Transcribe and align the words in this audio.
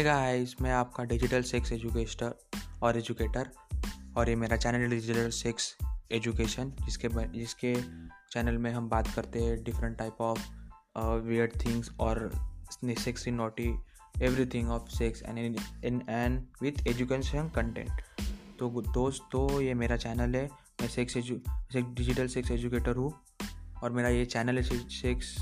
है 0.00 0.04
गाइस 0.04 0.54
मैं 0.62 0.70
आपका 0.72 1.04
डिजिटल 1.04 1.42
सेक्स 1.42 1.72
एजुकेटर 1.72 2.34
और 2.82 2.98
एजुकेटर 2.98 3.48
और 4.16 4.28
ये 4.28 4.36
मेरा 4.36 4.56
चैनल 4.56 4.78
है 4.78 4.88
डिजिटल 4.88 5.28
सेक्स 5.30 5.76
एजुकेशन 6.12 6.72
जिसके 6.84 7.08
जिसके 7.38 7.74
चैनल 8.32 8.58
में 8.58 8.70
हम 8.72 8.88
बात 8.88 9.08
करते 9.14 9.42
हैं 9.42 9.62
different 9.64 9.98
type 9.98 10.20
of 10.20 10.40
weird 11.26 11.66
things 11.66 11.90
और 12.00 12.30
sex 12.84 13.28
in 13.28 13.34
naughty 13.34 13.68
everything 14.22 14.70
of 14.70 14.88
sex 14.88 15.22
and 15.22 15.38
in 15.84 16.02
and 16.08 16.40
with 16.62 16.86
education 16.86 17.48
content 17.48 18.02
तो 18.58 18.70
दोस्तों 18.94 19.60
ये 19.60 19.74
मेरा 19.74 19.96
चैनल 19.96 20.36
है। 20.36 20.46
मैं 20.80 20.88
sex 20.88 21.16
edu 21.16 21.40
digital 21.76 22.26
sex 22.28 22.50
educator 22.50 22.96
हूँ 22.96 23.12
और 23.82 23.92
मेरा 23.92 24.08
ये 24.08 24.24
चैनल 24.26 24.58
है 24.58 24.88
सेक्स 24.88 25.36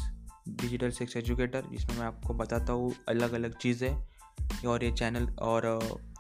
डिजिटल 0.48 0.90
सेक्स 0.90 1.16
एजुकेटर 1.16 1.70
जिसमें 1.72 1.98
मैं 1.98 2.06
आपको 2.06 2.34
बताता 2.34 2.72
हूँ 2.72 2.94
अलग 3.08 3.32
अलग 3.32 3.58
चीज़ें। 3.58 4.17
और 4.66 4.84
ये 4.84 4.90
चैनल 4.92 5.28
और 5.42 5.66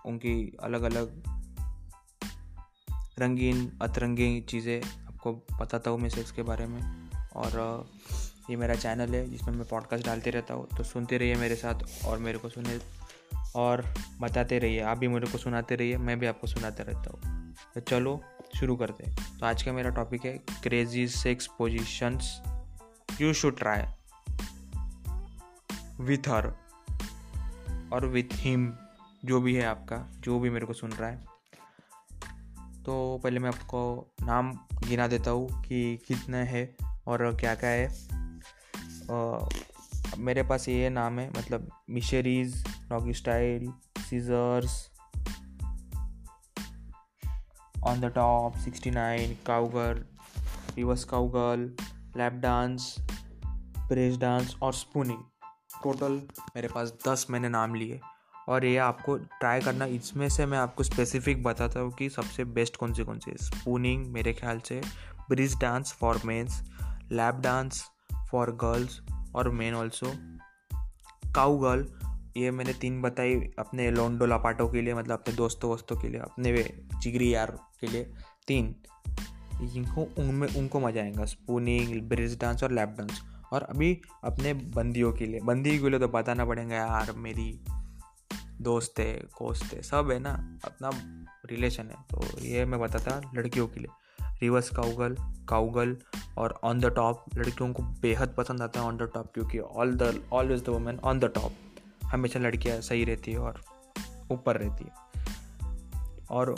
उनकी 0.06 0.56
अलग 0.62 0.82
अलग 0.82 1.22
रंगीन, 3.18 3.78
अतरंगीन 3.82 4.40
चीज़ें 4.42 4.80
आपको 4.80 5.32
बताता 5.60 5.90
हूँ 5.90 5.98
मैं 6.00 6.08
सेक्स 6.08 6.30
के 6.32 6.42
बारे 6.42 6.66
में। 6.66 6.80
और 7.36 7.88
ये 8.50 8.56
मेरा 8.56 8.74
चैनल 8.74 9.14
है 9.14 9.28
जिसमें 9.30 9.54
मैं 9.54 9.66
पॉडकास्ट 9.68 10.06
डालते 10.06 10.30
रहता 10.30 10.54
हूँ 10.54 10.66
तो 10.76 10.84
सुनते 10.84 11.18
रहिए 11.18 11.34
मेरे 11.34 11.54
साथ 11.54 12.04
और 12.06 12.18
मेरे 12.18 12.38
को 12.38 12.48
सुने 12.48 12.78
और 13.56 13.84
बताते 14.20 14.58
रहिए। 14.58 14.80
आप 14.80 14.98
भी 14.98 15.08
मेरे 15.08 15.26
को 15.26 15.38
सुनाते 15.38 15.74
रहिए, 15.74 15.96
मैं 15.96 16.18
भी 16.18 16.26
आपको 16.26 16.46
सुनाते 16.46 16.82
रहता 16.82 17.10
हूँ। 17.10 17.54
तो 17.74 17.80
चलो 17.80 18.20
शुरू 18.58 18.76
करते 18.76 19.04
हैं। 19.04 19.38
तो 19.38 19.46
आज 19.46 19.62
का 19.62 19.72
मेरा 19.72 19.90
टॉपिक 19.90 20.24
है 20.24 20.32
crazy 20.62 21.06
sex 21.08 21.46
positions 21.58 22.40
you 23.20 23.32
should 23.34 23.58
try 23.58 23.82
with 26.00 26.28
her 26.28 26.52
और 27.92 28.06
विथ 28.06 28.24
हिम 28.32 28.72
जो 29.24 29.40
भी 29.40 29.54
है 29.54 29.64
आपका 29.64 30.12
जो 30.20 30.40
भी 30.40 30.50
मेरे 30.50 30.66
को 30.66 30.72
सुन 30.72 30.90
रहा 30.90 31.10
है। 31.10 31.24
तो 32.82 33.20
पहले 33.24 33.40
मैं 33.40 33.48
आपको 33.48 34.12
नाम 34.22 34.52
गिना 34.84 35.06
देता 35.06 35.30
हूँ 35.30 35.62
कि 35.62 35.96
कितना 35.96 36.36
है 36.36 36.76
और 37.06 37.36
क्या 37.36 37.54
क्या 37.54 37.70
है। 37.70 37.88
आ, 39.10 39.48
मेरे 40.18 40.42
पास 40.42 40.68
ये 40.68 40.90
नाम 40.90 41.18
है 41.18 41.30
मतलब 41.30 41.68
मिशरीज 41.90 42.64
नॉगी 42.90 43.12
style 43.12 43.72
scissors 43.98 44.90
on 47.84 48.00
the 48.00 48.04
top 48.04 48.54
69 48.54 49.34
cowgirl 49.46 50.06
reverse 50.76 51.04
cowgirl 51.04 51.76
lap 52.16 52.32
dance 52.32 52.96
press 53.88 54.18
dance 54.18 54.56
और 54.62 54.72
स्पूनिंग 54.72 55.18
टोटल 55.82 56.20
मेरे 56.56 56.68
पास 56.68 56.92
दस 57.08 57.26
मैंने 57.30 57.48
नाम 57.48 57.74
लिए। 57.74 58.00
और 58.48 58.64
ये 58.64 58.76
आपको 58.78 59.16
ट्राई 59.16 59.60
करना, 59.60 59.84
इसमें 59.84 60.28
से 60.28 60.46
मैं 60.46 60.58
आपको 60.58 60.82
स्पेसिफिक 60.82 61.42
बताता 61.42 61.80
हूँ 61.80 61.92
कि 61.92 62.08
सबसे 62.10 62.44
बेस्ट 62.44 62.76
कौन 62.76 62.92
से 62.92 63.04
कौन 63.04 63.18
से 63.18 63.36
स्पूनिंग 63.44 64.06
मेरे 64.12 64.32
ख्याल 64.32 64.60
से 64.60 64.80
bridge 65.30 65.56
dance 65.60 65.92
for 65.92 66.20
men's 66.24 66.62
lap 67.12 67.34
dance 67.34 67.82
for 68.30 68.50
girls 68.60 69.00
और 69.34 69.50
मेन 69.50 69.74
ऑल्सो 69.74 70.12
काउ 71.34 71.58
गर्ल 71.58 71.86
ये 72.36 72.50
मैंने 72.50 72.72
तीन 72.72 73.00
बताई 73.02 73.34
अपने 73.58 73.90
लोंडो 73.90 74.26
लपाटों 74.26 74.68
के 74.68 74.82
लिए 74.82 74.94
मतलब 74.94 75.12
अपने 75.12 75.34
दोस्तों 75.34 75.70
वोस्तों 75.70 75.96
के 75.96 76.08
लिए, 76.08 76.20
अपने 76.20 76.52
वे 76.52 76.62
जिगरी 76.96 77.32
यार 77.34 77.50
के 77.80 77.86
लिए। 77.86 78.04
तीन, 78.48 78.74
इनको, 79.74 80.02
उनमें, 80.18 80.48
उनको 80.48 80.80
मज़ा 80.80 81.00
आएगा। 81.02 81.24
स्पूनिंग 81.24 82.00
ब्रिज 82.08 82.38
डांस 82.40 82.62
और 82.62 82.72
लैप 82.72 82.94
डांस 82.98 83.22
और 83.52 83.62
अभी 83.62 84.00
अपने 84.24 84.54
बंदियों 84.54 85.12
के 85.12 85.26
लिए, 85.26 85.40
बंदी 85.40 85.78
के 85.78 85.90
लिए 85.90 86.00
तो 86.00 86.08
बताना 86.08 86.44
पड़ेगा 86.44 86.76
यार, 86.76 87.12
मेरी 87.12 87.60
दोस्त 88.60 88.98
है 88.98 89.12
कोस्त 89.38 89.74
है, 89.74 89.82
सब 89.82 90.10
है 90.10 90.18
ना, 90.18 90.58
अपना 90.64 90.90
रिलेशन 91.46 91.84
है। 91.84 91.96
तो 92.10 92.40
ये 92.40 92.64
मैं 92.64 92.80
बताता 92.80 93.20
लड़कियों 93.34 93.66
के 93.68 93.80
लिए। 93.80 93.88
रिवर्स 94.42 94.70
काउगल 94.70 95.16
काउगल 95.48 95.96
और 96.38 96.60
ऑन 96.64 96.80
द 96.80 96.86
टॉप 96.86 97.24
लड़कियों 97.36 97.72
को 97.72 97.82
बेहद 97.82 98.34
पसंद 98.38 98.62
आता 98.62 98.80
है 98.80 98.86
ऑन 98.86 98.96
द 98.96 99.10
टॉप 99.14 99.32
क्योंकि 99.34 99.58
all 99.58 99.94
the 99.94 100.22
always 100.32 100.64
the 100.64 100.68
women 100.68 100.98
on 100.98 101.18
the 101.18 101.24
top 101.24 101.52
हमेशा 102.04 102.40
लड़कियाँ 102.40 102.80
सही 102.80 103.04
रहती 103.04 103.32
है 103.32 103.38
और 103.38 103.60
ऊपर 104.30 104.56
रहती 104.56 104.84
है। 104.84 105.24
और 106.30 106.54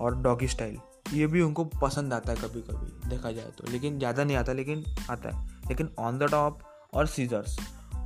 और 0.00 0.16
डॉगी 0.22 0.48
स्टाइल 0.48 0.78
ये 1.12 1.26
भी 1.26 1.40
उनको 1.40 1.64
पसंद 1.64 2.12
आता 2.12 2.32
है 2.32 2.38
कभी 2.38 2.60
कभी 2.60 3.08
देखा 3.08 3.32
जाए 3.32 3.44
तो। 3.44 3.70
लेकिन 3.70 3.98
ज़्यादा 3.98 4.24
नहीं 4.24 4.36
आता, 4.36 4.52
लेकिन 4.52 4.84
आता 5.10 5.36
है। 5.36 5.46
लेकिन 5.68 5.90
ऑन 5.98 6.18
द 6.18 6.22
टॉप 6.22 6.58
और 6.94 7.06
सीजर्स 7.06 7.58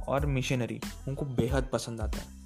और 0.08 0.26
मिशनरी 0.26 0.80
उनको 1.08 1.24
बेहद 1.24 1.68
पसंद 1.72 2.00
आता 2.00 2.18
है। 2.18 2.40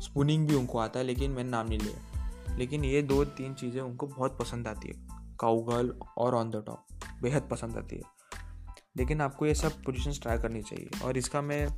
स्पूनिंग 0.00 0.48
भी 0.48 0.54
उनको 0.54 0.78
आता 0.78 0.98
है, 0.98 1.04
लेकिन 1.04 1.30
मैंने 1.30 1.50
नाम 1.50 1.68
नहीं 1.68 1.78
लिया। 1.78 2.56
लेकिन 2.56 2.84
ये 2.84 3.02
दो 3.02 3.24
तीन 3.24 3.54
चीज़ें 3.54 3.80
उनको 3.82 4.06
बहुत 4.06 4.38
पसंद 4.38 4.68
आती 4.68 4.88
है। 4.88 5.06
काउगल 5.40 5.98
और 6.18 6.34
ऑन 6.34 6.50
द 6.50 6.62
टॉप 6.66 6.86
बेहद 7.22 7.48
पसंद 7.50 7.76
आती 7.76 7.96
है। 7.96 8.02
लेकिन 8.96 9.20
आपको 9.20 9.46
ये 9.46 9.54
सब 9.54 9.82
पोजिशन 9.82 10.12
ट्राई 10.12 10.38
करनी 10.38 10.62
चाहिए। 10.62 11.04
और 11.04 11.16
इसका 11.16 11.42
मैं 11.42 11.68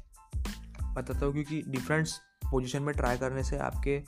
बताता 0.95 1.27
हूँ, 1.27 1.33
क्योंकि 1.33 1.63
डिफरेंट 1.69 2.09
पोजिशन 2.51 2.83
में 2.83 2.95
ट्राई 2.95 3.19
करने 3.19 3.45
से 3.45 3.59
आपके 3.59 4.03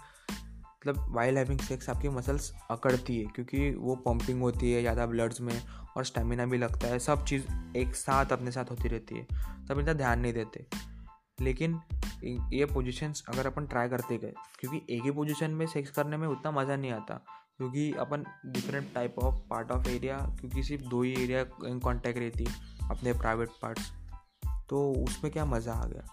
मतलब 0.83 1.07
वाइल्ड 1.17 1.39
हैविंग 1.39 1.59
सेक्स 1.61 1.89
आपकी 1.91 2.09
मसल्स 2.09 2.53
अकड़ती 2.71 3.17
है, 3.19 3.25
क्योंकि 3.27 3.71
वो 3.71 3.95
पंपिंग 3.97 4.41
होती 4.43 4.71
है, 4.73 4.81
ज़्यादा 4.81 5.07
ब्लड्स 5.07 5.41
में 5.41 5.61
और 5.97 6.05
स्टेमिना 6.05 6.47
भी 6.47 6.59
लगता 6.59 6.89
है, 6.89 6.99
सब 6.99 7.25
चीज़ 7.25 7.77
एक 7.79 7.95
साथ 7.97 8.33
अपने 8.33 8.51
साथ 8.51 8.71
होती 8.71 8.89
रहती 8.89 9.15
है 9.15 9.27
तब 9.69 9.79
इतना 9.79 9.93
ध्यान 9.95 10.21
नहीं 10.21 10.33
देते। 10.33 10.67
लेकिन 11.41 11.81
ये 12.53 12.65
पोजीशंस 12.67 13.23
अगर 13.29 13.47
अपन 13.47 13.67
ट्राई 13.67 13.89
करते 13.89 14.19
गए, 14.19 14.33
क्योंकि 14.61 14.81
एक 14.91 15.03
ही 15.03 15.11
पोजीशन 15.11 15.51
में 15.51 15.67
सेक्स 15.67 15.91
करने 15.91 16.17
में 16.17 16.27
उतना 16.29 16.51
मज़ा 16.53 16.77
नहीं 16.77 16.93
आता, 16.93 17.15
क्योंकि 17.57 17.93
अपन 18.01 18.25
different 18.47 18.93
type 18.95 19.19
of 19.19 19.35
part 19.51 19.71
of 19.71 19.89
area 19.89 20.17
क्योंकि 20.41 20.63
सिर्फ़ 20.63 20.85
दो 20.85 21.03
ही 21.03 21.13
एरिया 21.15 21.45
इन 21.69 21.79
कॉन्टैक्ट 21.81 22.19
रहती, 22.19 22.47
अपने 22.91 23.13
प्राइवेट 23.15 23.49
पार्ट्स 23.63 23.93
तो 24.69 24.91
उसमें 25.05 25.33
क्या 25.33 25.45
मज़ा 25.47 25.73
आ 25.75 25.87
गया? 25.87 26.07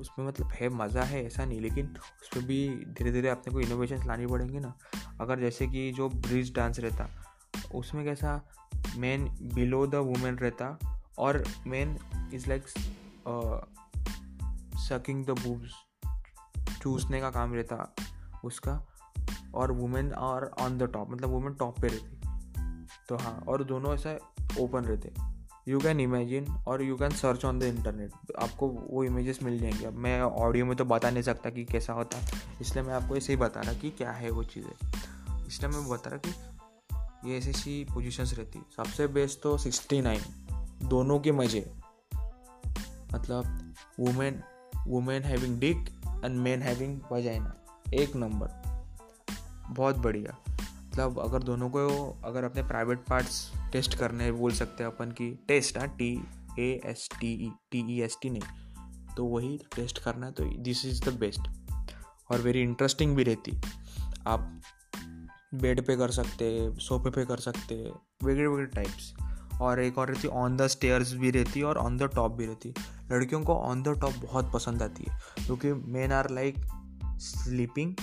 उसमें 0.00 0.26
मतलब 0.26 0.48
है, 0.52 0.68
मज़ा 0.68 1.02
है, 1.02 1.26
ऐसा 1.26 1.44
नहीं, 1.44 1.60
लेकिन 1.60 1.96
उसमें 2.22 2.46
भी 2.46 2.68
धीरे 2.68 3.12
धीरे 3.12 3.28
अपने 3.28 3.52
को 3.52 3.60
इनोवेशन 3.60 4.06
लानी 4.06 4.26
पड़ेंगी 4.26 4.58
ना। 4.58 4.78
अगर 5.20 5.40
जैसे 5.40 5.66
कि 5.66 5.92
जो 5.92 6.08
ब्रिज 6.08 6.54
डांस 6.54 6.78
रहता, 6.78 7.08
उसमें 7.74 8.04
कैसा 8.04 8.48
मेन 8.96 9.24
बिलो 9.42 9.86
द 9.86 9.94
वुमेन 9.94 10.36
रहता 10.36 10.78
और 11.18 11.44
men 11.66 11.98
is 12.34 12.48
like 12.48 12.68
sucking 14.78 15.24
the 15.26 15.30
boobs 15.30 15.72
चूसने 16.82 17.20
का 17.20 17.30
काम 17.30 17.54
रहता 17.54 17.94
उसका 18.44 18.86
और 19.54 19.72
वुमेन 19.72 20.12
और 20.12 20.54
ऑन 20.60 20.78
द 20.78 20.82
टॉप 20.82 21.10
मतलब 21.10 21.30
वुमेन 21.30 21.54
टॉप 21.54 21.80
पे 21.80 21.88
रहती। 21.88 22.16
तो 23.08 23.16
हाँ 23.16 23.44
और 23.48 23.64
दोनों 23.64 23.94
ऐसा 23.94 24.18
ओपन 24.60 24.84
रहते। 24.84 25.33
यू 25.68 25.80
कैन 25.80 26.00
इमेजिन 26.00 26.46
और 26.66 26.82
you 26.82 26.96
can 26.96 27.10
search 27.10 27.44
on 27.44 27.58
the 27.58 27.62
internet 27.62 28.12
आपको 28.38 28.68
वो 28.68 29.04
इमेजेस 29.04 29.42
मिल 29.42 29.58
जाएँगे। 29.58 29.86
अब 29.86 29.92
मैं 29.92 30.22
ऑडियो 30.22 30.66
में 30.66 30.76
तो 30.76 30.84
बता 30.84 31.10
नहीं 31.10 31.22
सकता 31.22 31.50
कि 31.50 31.64
कैसा 31.64 31.92
होता 31.92 32.18
है। 32.18 32.42
इसलिए 32.60 32.84
मैं 32.84 32.94
आपको 32.94 33.16
ऐसे 33.16 33.32
ही 33.32 33.36
बता 33.36 33.60
रहा 33.60 33.72
कि 33.72 33.90
क्या 33.90 34.10
है 34.10 34.30
वो 34.30 34.44
चीज़ें। 34.44 34.92
इसलिए 35.46 35.72
मैं 35.72 35.88
बता 35.88 36.10
रहा 36.10 36.18
कि 36.18 37.30
ये 37.30 37.38
ऐसी 37.38 37.50
ऐसी 37.50 37.84
पोजिशंस 37.84 38.34
रहती 38.34 38.62
सबसे 38.76 39.06
बेस्ट 39.06 39.42
तो 39.42 39.58
सिक्सटी 39.58 40.00
नाइन 40.00 40.20
दोनों 40.82 41.20
के 41.20 41.32
मज़े। 41.32 41.72
मतलब 43.14 43.74
women 44.00 44.42
women 44.86 45.22
having 45.22 45.58
dick 45.60 45.76
and 46.24 46.36
man 46.36 46.62
having 46.62 47.00
vagina 47.12 47.54
एक 47.94 48.16
नंबर 48.16 48.62
बहुत 49.70 49.96
बढ़िया। 49.96 50.36
मतलब 50.88 51.18
अगर 51.18 51.42
दोनों 51.42 51.70
को 51.70 51.88
अगर 52.24 52.44
अपने 52.44 52.62
प्राइवेट 52.62 52.98
पार्ट्स 52.98 53.52
टेस्ट 53.74 53.94
करने 53.98 54.30
बोल 54.32 54.52
सकते 54.52 54.84
हैं 54.84 54.90
अपन 54.90 55.10
की। 55.10 55.30
टेस्ट 55.48 55.78
हाँ 55.78 55.88
T 55.98 56.10
A 56.58 56.68
S 56.86 57.08
T 57.20 57.32
E 57.46 57.50
T 57.72 57.80
E 57.94 58.00
S 58.02 58.18
T 58.22 58.30
नहीं। 58.30 59.14
तो 59.16 59.24
वही 59.26 59.56
टेस्ट 59.76 59.98
करना 60.02 60.26
है 60.26 60.32
तो 60.32 60.44
दिस 60.62 60.84
इज़ 60.86 61.02
द 61.04 61.12
बेस्ट 61.20 61.48
और 62.30 62.40
वेरी 62.40 62.62
इंटरेस्टिंग 62.62 63.16
भी 63.16 63.22
रहती। 63.22 63.56
आप 64.26 64.60
बेड 65.54 65.80
पे 65.86 65.96
कर 65.96 66.10
सकते 66.10 66.46
सोफे 66.80 67.10
पे 67.10 67.24
कर 67.24 67.40
सकते 67.40 67.74
वेगळे 68.24 68.46
वेगळे 68.46 68.66
टाइप्स 68.66 69.12
और 69.60 69.80
एक 69.80 69.98
और 69.98 70.10
रहती 70.10 70.28
ऑन 70.28 70.56
द 70.56 70.66
स्टेयर्स 70.66 71.12
भी 71.14 71.30
रहती 71.30 71.62
और 71.62 71.78
ऑन 71.78 71.96
द 71.96 72.10
टॉप 72.14 72.32
भी 72.32 72.46
रहती। 72.46 72.74
लड़कियों 73.12 73.42
को 73.42 73.54
ऑन 73.56 73.82
द 73.82 73.98
टॉप 74.00 74.14
बहुत 74.22 74.52
पसंद 74.52 74.82
आती 74.82 75.04
है, 75.08 75.18
क्योंकि 75.46 75.72
men 75.92 76.12
are 76.12 76.30
like 76.30 76.64
sleeping 77.22 77.94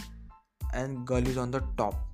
and 0.76 0.98
girl 1.06 1.28
is 1.28 1.40
on 1.40 1.52
the 1.52 1.76
top 1.78 2.08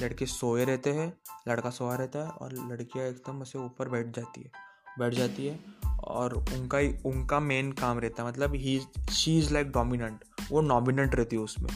लड़के 0.00 0.26
सोए 0.26 0.64
रहते 0.64 0.90
हैं, 0.90 1.18
लड़का 1.48 1.70
सोया 1.70 1.96
रहता 1.96 2.18
है 2.18 2.28
और 2.28 2.52
लड़कियाँ 2.52 3.06
एकदम 3.06 3.42
उसे 3.42 3.58
ऊपर 3.58 3.88
बैठ 3.88 4.06
जाती 4.06 4.40
है, 4.40 4.50
बैठ 4.98 5.14
जाती 5.14 5.46
है 5.46 5.60
और 6.04 6.34
उनका 6.34 6.78
ही, 6.78 6.94
उनका 7.06 7.40
मेन 7.40 7.72
काम 7.72 7.98
रहता 7.98 8.22
है। 8.22 8.28
मतलब 8.28 8.54
he 8.54 8.80
she 9.12 9.38
is 9.38 9.54
like 9.54 9.70
dominant 9.70 10.24
वो 10.50 10.60
नॉमिनेंट 10.60 11.14
रहती 11.14 11.36
है 11.36 11.42
उसमें। 11.42 11.70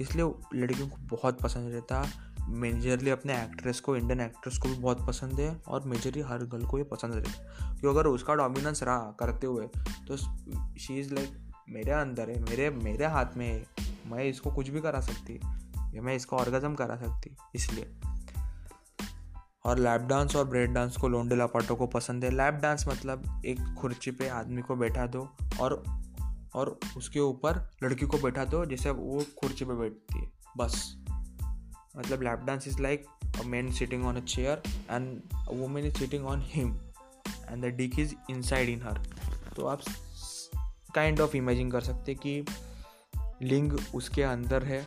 इसलिए 0.00 0.32
लड़कियों 0.54 0.88
को 0.88 0.96
बहुत 0.96 1.42
पसंद 1.42 1.72
रहता 1.72 2.02
है। 2.02 2.34
मेजरली 2.48 3.10
अपने 3.10 3.42
एक्ट्रेस 3.42 3.80
को 3.80 3.96
इंडियन 3.96 4.20
एक्ट्रेस 4.20 4.58
को 4.58 4.68
भी 4.68 4.74
बहुत 4.74 5.06
पसंद 5.06 5.40
है 5.40 5.62
और 5.68 5.84
मेजरली 5.84 6.20
हर 6.20 6.38
गर्ल 6.38 6.66
को 6.66 6.78
ये 6.78 6.84
पसंद 6.84 7.14
रहता 7.14 7.30
है। 7.30 7.76
क्योंकि 7.80 7.98
अगर 7.98 8.08
उसका 8.08 8.34
डोमिनेंस 8.34 8.82
रहा 8.82 9.16
करते 9.20 9.46
हुए 9.46 9.66
तो 10.08 10.16
शी 10.78 11.00
इज़ 11.00 11.14
लाइक 11.14 11.52
मेरे 11.68 11.90
अंदर 11.90 12.30
है, 12.30 12.40
मेरे 12.40 12.70
मेरे 12.70 13.06
हाथ 13.06 13.26
में 13.36 13.46
है, 13.46 13.66
मैं 14.06 14.24
इसको 14.24 14.52
कुछ 14.52 14.68
भी 14.68 14.80
करा 14.80 15.00
सकती 15.00 15.40
या 15.94 16.02
मैं 16.02 16.14
इसका 16.14 16.36
ऑर्गेजम 16.36 16.74
करा 16.74 16.96
सकती, 16.96 17.36
इसलिए। 17.54 17.92
और 19.64 19.78
लैप 19.78 20.00
डांस 20.00 20.36
और 20.36 20.44
ब्रेड 20.44 20.72
डांस 20.72 20.96
को 20.96 21.08
लोंडे 21.08 21.36
लापाटो 21.36 21.74
को 21.74 21.86
पसंद 21.86 22.24
है। 22.24 22.30
लैप 22.30 22.54
डांस 22.54 22.84
मतलब 22.88 23.42
एक 23.44 23.74
खुर्ची 23.78 24.10
पे 24.10 24.28
आदमी 24.28 24.62
को 24.62 24.76
बैठा 24.76 25.06
दो 25.06 25.28
और 25.60 25.82
और 26.54 26.78
उसके 26.96 27.20
ऊपर 27.20 27.70
लड़की 27.82 28.06
को 28.06 28.18
बैठा 28.18 28.44
दो, 28.44 28.64
जैसे 28.66 28.90
वो 28.90 29.24
खुर्ची 29.38 29.64
पे 29.64 29.74
बैठती 29.74 30.18
है। 30.18 30.32
बस। 30.56 30.96
मतलब 31.96 32.22
lap 32.22 32.38
dance 32.38 32.68
is 32.68 32.82
like 32.82 33.06
a 33.40 33.42
man 33.42 33.70
sitting 33.72 34.06
on 34.06 34.16
a 34.16 34.20
chair 34.20 34.62
and 34.90 35.20
women 35.52 35.86
is 35.86 35.94
sitting 35.94 36.26
on 36.26 36.42
him 36.44 36.76
and 37.48 37.62
the 37.62 37.66
dick 37.66 37.98
is 37.98 38.14
inside 38.30 38.68
in 38.68 38.82
her 38.82 39.02
तो 39.56 39.66
आप 39.66 39.80
काइंड 40.94 41.20
ऑफ़ 41.20 41.36
इमेजिन 41.36 41.70
कर 41.70 41.80
सकते 41.80 42.14
कि 42.14 42.44
लिंग 43.42 43.78
उसके 43.94 44.22
अंदर 44.22 44.64
है। 44.64 44.86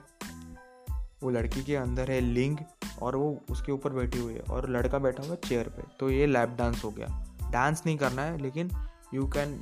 वो 1.24 1.30
लड़की 1.30 1.64
के 1.64 1.75
अंदर 1.75 2.12
है 2.12 2.19
लिंग 2.22 2.58
और 3.02 3.16
वो 3.16 3.30
उसके 3.52 3.72
ऊपर 3.72 3.94
बैठी 3.94 4.19
हुई 4.19 4.34
है 4.34 4.40
और 4.42 4.69
लड़का 4.69 5.00
बैठा 5.00 5.24
हुआ 5.24 5.31
है 5.31 5.40
चेयर 5.48 5.69
पे। 5.69 5.84
तो 6.00 6.10
ये 6.10 6.25
लैप 6.25 6.50
डांस 6.50 6.84
हो 6.84 6.92
गया। 6.92 7.08
डांस 7.52 7.84
नहीं 7.86 7.98
करना 7.98 8.22
है, 8.22 8.38
लेकिन 8.38 8.72
you 9.14 9.28
can 9.28 9.62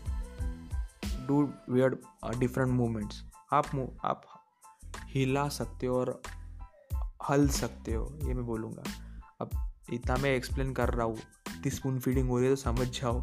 do 1.28 1.42
weird 1.69 1.96
different 2.40 2.72
movements 2.72 3.24
आप 3.54 3.66
आप 4.06 4.22
हिला 5.10 5.48
सकते 5.50 5.88
हो 5.88 6.00
और 6.00 6.22
हल 7.30 7.48
सकते 7.50 7.94
हो, 7.94 8.07
ये 8.24 8.34
मैं 8.34 8.46
बोलूँगा। 8.46 8.84
अब 9.42 9.50
इतना 9.94 10.16
मैं 10.16 10.36
एक्सप्लेन 10.36 10.74
कर 10.74 10.90
रहा 10.90 11.06
हूँ। 11.06 11.18
इतनी 11.18 11.72
स्पून 11.72 12.00
फीडिंग 12.00 12.30
हो 12.30 12.38
रही 12.38 12.48
है 12.48 12.56
तो 12.56 12.62
समझ 12.62 12.88
जाओ 13.00 13.19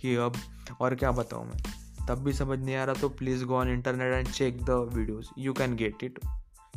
कि 0.00 0.14
अब 0.16 0.36
और 0.80 0.94
क्या 0.94 1.12
बताऊँ 1.12 1.46
मैं। 1.46 1.62
तब 2.08 2.22
भी 2.24 2.32
समझ 2.32 2.58
नहीं 2.58 2.76
आ 2.76 2.84
रहा 2.84 3.00
तो 3.00 3.08
please 3.08 3.44
go 3.44 3.56
on 3.56 3.68
internet 3.68 4.14
and 4.14 4.28
check 4.28 4.64
the 4.64 4.70
videos 4.94 5.30
you 5.38 5.52
can 5.52 5.76
get 5.76 6.04
it 6.04 6.18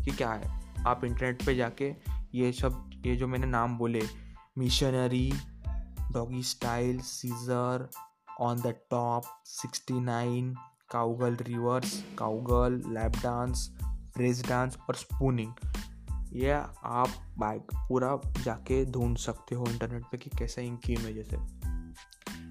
कि 0.06 0.12
क्या 0.12 0.32
है। 0.32 0.65
आप 0.86 1.04
इंटरनेट 1.06 1.46
पे 1.46 1.56
जाके 1.56 1.94
ये 2.36 2.52
सब, 2.52 2.90
ये 3.06 3.16
जो 3.16 3.28
मैंने 3.28 3.48
नाम 3.48 3.78
बोले 3.78 4.02
missionary 4.58 5.32
doggy 6.12 6.44
style 6.44 7.00
scissor 7.00 7.90
on 8.40 8.58
the 8.58 8.74
top 8.90 9.24
sixty 9.46 10.00
nine 10.00 10.56
cowgirl 10.92 11.36
reverse 11.42 12.04
cowgirl 12.20 12.82
lap 12.88 13.12
dance 13.24 13.70
brace 14.18 14.44
dance 14.50 14.78
और 14.90 14.96
स्पूनिंग 14.96 15.54
ये 16.34 16.52
आप 16.84 17.10
बाइक 17.38 17.62
पूरा 17.88 18.20
जाके 18.44 18.86
ढूंढ 18.86 19.18
सकते 19.18 19.56
हो 19.56 19.66
इंटरनेट 19.70 20.04
पे 20.04 20.18
कि 20.18 20.30
कैसे 20.30 20.64
इनकी 20.64 20.94
इमेजेस 20.94 21.28
है 21.28 21.66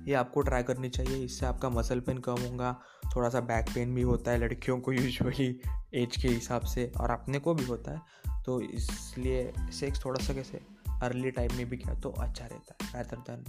ये 0.05 0.15
आपको 0.15 0.41
ट्राई 0.43 0.62
करनी 0.62 0.89
चाहिए। 0.89 1.25
इससे 1.25 1.47
आपका 1.47 1.69
मसल 1.71 2.01
पेन 2.01 2.19
कम 2.19 2.41
होगा 2.41 2.73
थोड़ा 3.17 3.29
सा 3.29 3.41
बैक 3.43 3.71
पेन 3.75 3.95
भी 3.95 4.03
होता 4.03 4.31
है 4.31 4.39
लड़कियों 4.39 4.79
को 4.81 4.93
यूजुअली 4.93 5.49
एज 5.95 6.17
के 6.17 6.29
हिसाब 6.29 6.62
से 6.65 6.91
और 7.01 7.11
अपने 7.11 7.39
को 7.39 7.55
भी 7.55 7.65
होता 7.65 7.93
है। 7.93 8.43
तो 8.45 8.61
इसलिए 8.62 9.53
सेक्स 9.73 10.05
थोड़ा 10.05 10.25
सा 10.25 10.35
कैसे 10.35 10.61
अर्ली 11.03 11.31
टाइम 11.31 11.56
में 11.56 11.69
भी 11.71 11.77
किया 11.77 11.95
तो 11.95 12.11
अच्छा 12.11 12.47
रहता 12.47 12.85
है 12.85 12.93
रैदर 12.95 13.17
देन 13.29 13.45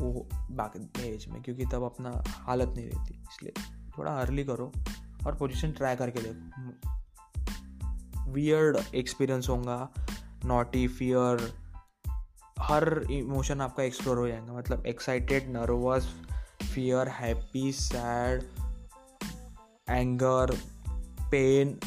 वो 0.00 0.28
बाकी 0.32 0.78
एज 1.06 1.26
में, 1.28 1.42
क्योंकि 1.42 1.64
तब 1.64 1.82
अपना 1.84 2.10
हालत 2.26 2.74
नहीं 2.76 2.88
रहती। 2.88 3.14
इसलिए 3.22 3.52
थोड़ा 3.98 4.12
अर्ली 4.12 4.44
करो 4.44 4.72
और 5.26 5.34
पोजीशन 5.34 5.72
ट्राई 5.72 5.96
करके 5.96 6.20
देखो। 6.22 6.86
वियर्ड 8.32 8.76
एक्सपीरियंस 8.94 9.48
होगा 9.48 9.88
नॉटी 10.44 10.86
फियर 10.88 11.52
हर 12.58 13.06
इमोशन 13.10 13.60
आपका 13.60 13.82
एक्सप्लोर 13.82 14.18
हो 14.18 14.28
जाएगा। 14.28 14.52
मतलब 14.52 14.86
excited 14.86 15.48
nervous 15.48 16.08
fear 16.74 17.08
happy 17.08 17.72
sad 17.72 18.42
anger 19.90 20.56
pain 21.30 21.78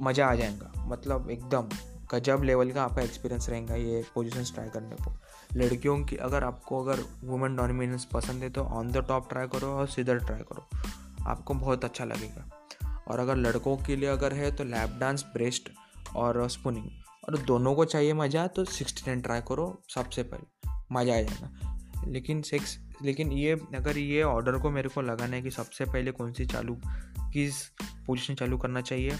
मज़ा 0.00 0.26
आ 0.26 0.34
जाएगा। 0.34 0.72
मतलब 0.86 1.30
एकदम 1.30 1.68
गजब 2.12 2.42
लेवल 2.42 2.70
का 2.72 2.82
आपका 2.82 3.02
एक्सपीरियंस 3.02 3.48
रहेगा 3.48 3.74
ये 3.74 4.04
पोजीशन 4.14 4.44
ट्राई 4.54 4.68
करने 4.68 4.96
को। 4.96 5.12
लड़कियों 5.56 5.98
की 6.04 6.16
अगर 6.16 6.44
आपको 6.44 6.82
अगर 6.84 7.02
वुमेन 7.24 7.56
डोमिनेंस 7.56 8.04
पसंद 8.04 8.42
है 8.42 8.50
तो 8.50 8.62
ऑन 8.62 8.92
द 8.92 9.04
टॉप 9.08 9.28
ट्राई 9.28 9.46
करो 9.46 9.68
और 9.68 9.86
सीधर 9.86 10.18
ट्राई 10.18 10.42
करो। 10.52 10.66
आपको 11.26 11.54
बहुत 11.54 11.84
अच्छा 11.84 12.04
लगेगा। 12.04 12.50
और 13.08 13.18
अगर 13.18 13.36
लड़कों 13.36 13.76
के 13.76 13.96
लिए 13.96 14.08
अगर 14.08 14.32
है 14.32 14.50
तो 14.56 14.64
लैप 14.64 14.96
डांस 15.00 15.24
ब्रेस्ट 15.32 15.70
और 16.16 16.48
स्पूनिंग 16.48 16.88
और 17.28 17.38
दोनों 17.38 17.74
को 17.74 17.84
चाहिए 17.84 18.12
मज़ा 18.12 18.46
तो 18.46 18.64
सिक्सटी 18.64 19.02
नाइन 19.06 19.20
ट्राई 19.20 19.40
करो 19.40 19.82
सबसे 19.94 20.22
पहले। 20.22 20.70
मज़ा 20.92 21.18
आ 21.18 21.20
जाएगा। 21.20 21.60
लेकिन 22.08 22.42
सिक्स 22.42 22.78
लेकिन 23.02 23.32
ये, 23.32 23.52
अगर 23.52 23.98
ये 23.98 24.22
ऑर्डर 24.22 24.58
को 24.58 24.70
मेरे 24.70 24.88
को 24.88 25.00
लगाना 25.00 25.36
है 25.36 25.42
कि 25.42 25.50
सबसे 25.50 25.84
पहले 25.84 26.10
कौन 26.10 26.32
सी 26.32 26.46
चालू, 26.46 26.78
किस 27.20 27.66
पोजीशन 28.06 28.34
चालू 28.34 28.58
करना 28.58 28.80
चाहिए 28.80 29.10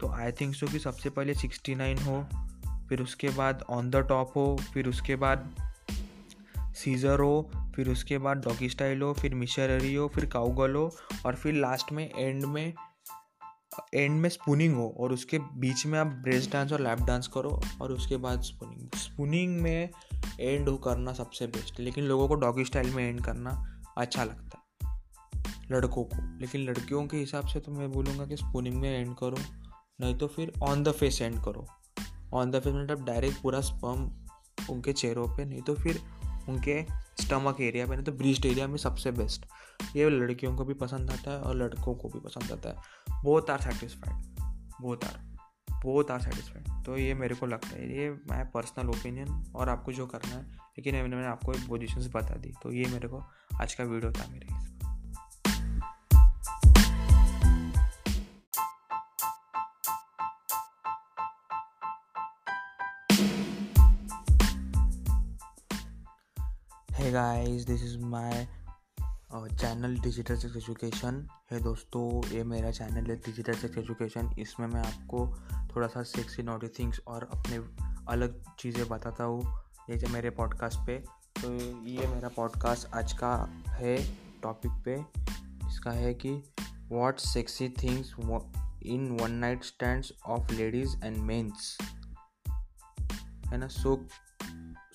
तो 0.00 0.08
आई 0.08 0.32
थिंक 0.32 0.54
सो 0.54 0.66
कि 0.66 0.78
सबसे 0.78 1.10
पहले 1.10 1.34
सिक्सटी 1.34 1.74
नाइन 1.74 1.98
हो, 1.98 2.26
फिर 2.88 3.02
उसके 3.02 3.28
बाद 3.28 3.64
ऑन 3.70 3.90
द 3.90 3.96
टॉप 3.96 4.32
हो, 4.36 4.58
फिर 4.74 4.88
उसके 4.88 5.16
बाद 5.16 5.54
सीज़र 6.60 7.20
हो, 7.20 7.50
फिर 7.76 7.88
उसके 7.88 8.18
बाद 8.18 8.36
डॉगी 8.36 8.68
स्टाइल 8.68 9.02
हो, 9.02 9.12
फिर 9.12 9.34
मिशनरी 9.34 9.94
हो, 9.94 10.08
फिर 10.08 10.26
काउगल 10.26 10.74
हो, 10.74 10.96
और 11.26 11.34
फिर 11.34 11.54
लास्ट 11.54 11.92
में 11.92 12.10
एंड 12.16 12.44
में 12.44 12.74
एंड 13.94 14.20
में 14.20 14.28
स्पूनिंग 14.28 14.74
हो 14.74 14.88
और 15.00 15.12
उसके 15.12 15.38
बीच 15.38 15.84
में 15.86 15.98
आप 15.98 16.06
ब्रेस्ट 16.22 16.52
डांस 16.52 16.72
और 16.72 16.80
लैप 16.80 17.00
डांस 17.00 17.26
करो 17.26 17.60
और 17.82 17.92
उसके 17.92 18.16
बाद 18.16 18.40
स्पूनिंग 18.40 18.98
स्पूनिंग 18.98 19.60
में 19.60 19.90
एंड 20.40 20.68
करना 20.84 21.12
सबसे 21.12 21.46
बेस्ट 21.46 21.78
है 21.78 21.84
लेकिन 21.84 22.04
लोगों 22.04 22.28
को 22.28 22.34
डॉगी 22.34 22.64
स्टाइल 22.64 22.90
में 22.94 23.08
एंड 23.08 23.24
करना 23.24 23.82
अच्छा 23.98 24.24
लगता 24.24 24.58
है। 24.58 24.60
लड़कों 25.72 26.04
को, 26.04 26.38
लेकिन 26.40 26.60
लड़कियों 26.60 27.06
के 27.06 27.16
हिसाब 27.16 27.46
से 27.46 27.60
तो 27.60 27.72
मैं 27.72 27.90
बोलूँगा 27.92 28.26
कि 28.26 28.36
स्पूनिंग 28.36 28.74
में 28.74 28.90
एंड 28.90 29.14
करो, 29.16 29.36
नहीं 30.00 30.14
तो 30.14 30.26
फिर 30.26 30.52
ऑन 30.62 30.82
द 30.82 30.92
फेस 30.92 31.20
एंड 31.22 31.42
करो। 31.44 31.66
ऑन 32.34 32.50
द 32.50 32.60
फेस 32.60 32.74
मतलब 32.74 33.04
डायरेक्ट 33.04 33.42
पूरा 33.42 33.60
स्पम 33.60 34.10
उनके 34.70 34.92
चेहरों 34.92 35.26
पे, 35.36 35.44
नहीं 35.44 35.62
तो 35.62 35.74
फिर 35.74 36.00
उनके 36.48 36.80
स्टमक 37.16 37.60
एरिया 37.60 37.86
में 37.86 37.94
नहीं 37.96 38.04
तो 38.04 38.12
ब्रीस्ट 38.12 38.46
एरिया 38.46 38.66
में 38.66 38.76
सबसे 38.76 39.10
बेस्ट। 39.12 39.46
ये 39.96 40.08
लड़कियों 40.10 40.54
को 40.56 40.64
भी 40.64 40.74
पसंद 40.74 41.10
आता 41.10 41.30
है 41.30 41.40
और 41.40 41.56
लड़कों 41.56 41.94
को 41.94 42.08
भी 42.08 42.20
पसंद 42.20 42.52
आता 42.52 42.68
है। 42.68 43.22
बहुत 43.24 43.50
आर 43.50 43.60
सेटिस्फाइड 43.62 44.40
बहुत 44.80 45.04
आर 45.04 45.20
बहुत 45.84 46.10
आर 46.10 46.20
सेटिस्फाइड 46.20 46.84
तो 46.86 46.96
ये 46.96 47.14
मेरे 47.14 47.34
को 47.34 47.46
लगता 47.46 47.68
है, 47.68 47.88
ये 47.96 48.10
मैं 48.30 48.44
पर्सनल 48.50 48.88
ओपिनियन 48.88 49.28
और 49.54 49.68
आपको 49.68 49.92
जो 49.92 50.06
करना 50.06 50.34
है, 50.34 50.42
लेकिन 50.78 50.94
मैंने 50.94 51.26
आपको 51.26 51.52
एक 51.52 51.66
पोजिशन 51.68 52.10
बता 52.14 52.34
दी। 52.34 52.52
तो 52.62 52.72
ये 52.72 52.84
मेरे 52.84 53.08
को 53.08 53.22
आज 53.60 53.74
का 53.74 53.84
वीडियो 53.84 54.12
था 54.12 54.28
मेरे 54.30 54.46
hey 67.12 67.64
this 67.66 67.82
is 67.84 67.96
my 68.02 69.48
channel 69.60 69.96
digital 70.00 70.36
sex 70.36 70.56
education 70.56 71.26
है 71.50 71.60
दोस्तों, 71.60 72.04
ये 72.28 72.44
मेरा 72.44 72.70
चैनल 72.70 73.10
है 73.10 73.16
डिजिटल 73.16 73.54
सेक्स 73.54 73.78
एजुकेशन 73.78 74.30
इसमें 74.38 74.66
मैं 74.66 74.80
आपको 74.80 75.26
थोड़ा 75.74 75.88
सा 75.88 76.02
सेक्सी 76.02 76.42
नोटी 76.42 76.68
थिंग्स 76.68 77.00
और 77.06 77.28
अपने 77.32 77.56
अलग 78.08 78.40
चीज़ें 78.58 78.88
बताता 78.88 79.24
हूँ। 79.24 79.42
जैसे 79.88 80.06
मेरे 80.06 80.30
पॉडकास्ट 80.30 80.78
पे 80.86 80.98
तो 81.42 81.52
ये 81.88 82.06
मेरा 82.06 82.28
पॉडकास्ट 82.28 82.94
आज 82.94 83.12
का 83.12 83.34
है 83.68 83.96
टॉपिक 84.42 84.82
पे। 84.84 84.94
इसका 85.68 85.90
है 85.90 86.14
कि 86.14 86.32
what 86.88 87.18
sexy 87.18 87.68
things 87.82 88.14
in 88.86 89.16
one 89.20 89.32
night 89.32 89.64
stand 89.64 90.04
of 90.26 90.52
ladies 90.52 90.96
and 91.04 91.16
men's 91.16 91.78
है 93.46 93.58
ना? 93.58 93.68
सो 93.68 94.06